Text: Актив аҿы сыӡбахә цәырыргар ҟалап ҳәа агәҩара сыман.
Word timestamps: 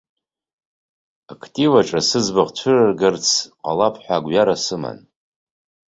Актив 1.31 1.71
аҿы 1.79 1.99
сыӡбахә 2.07 2.53
цәырыргар 2.57 3.15
ҟалап 3.61 3.95
ҳәа 4.03 4.15
агәҩара 4.19 4.55
сыман. 4.63 4.99